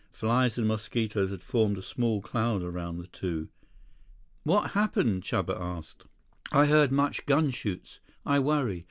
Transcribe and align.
Flies 0.11 0.57
and 0.57 0.67
mosquitoes 0.67 1.29
had 1.29 1.43
formed 1.43 1.77
a 1.77 1.81
small 1.83 2.21
cloud 2.23 2.63
around 2.63 2.97
the 2.97 3.05
two. 3.05 3.49
"What 4.41 4.71
happened?" 4.71 5.21
Chuba 5.21 5.55
asked. 5.59 6.05
"I 6.51 6.65
heard 6.65 6.91
much 6.91 7.27
gun 7.27 7.51
shoots. 7.51 7.99
I 8.25 8.39
worry. 8.39 8.79